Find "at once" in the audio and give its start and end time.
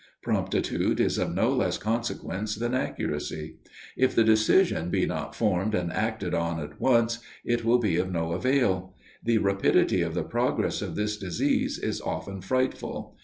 6.59-7.19